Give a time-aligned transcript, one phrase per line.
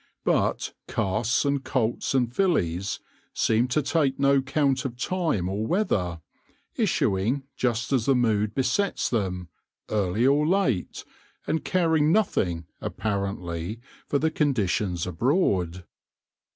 [0.23, 2.99] But casts and colts and fillies
[3.35, 6.21] seem to take no count of time or weather,
[6.75, 9.49] issuing just as the mood besets them,
[9.91, 11.05] early or late,
[11.45, 15.85] and caring nothing, apparently, for the conditions abroad.